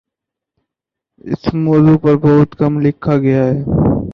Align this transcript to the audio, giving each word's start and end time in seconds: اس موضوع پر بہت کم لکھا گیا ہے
اس 1.23 1.53
موضوع 1.55 1.97
پر 1.97 2.15
بہت 2.23 2.57
کم 2.59 2.79
لکھا 2.79 3.17
گیا 3.17 3.43
ہے 3.45 3.59